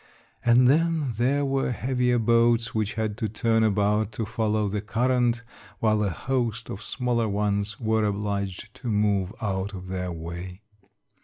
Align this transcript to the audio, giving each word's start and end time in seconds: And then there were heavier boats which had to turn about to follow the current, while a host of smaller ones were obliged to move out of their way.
And 0.43 0.67
then 0.67 1.11
there 1.17 1.45
were 1.45 1.69
heavier 1.69 2.17
boats 2.17 2.73
which 2.73 2.95
had 2.95 3.19
to 3.19 3.29
turn 3.29 3.61
about 3.61 4.11
to 4.13 4.25
follow 4.25 4.67
the 4.67 4.81
current, 4.81 5.43
while 5.77 6.03
a 6.03 6.09
host 6.09 6.71
of 6.71 6.81
smaller 6.81 7.29
ones 7.29 7.79
were 7.79 8.05
obliged 8.05 8.73
to 8.81 8.87
move 8.89 9.31
out 9.43 9.75
of 9.75 9.89
their 9.89 10.11
way. 10.11 10.63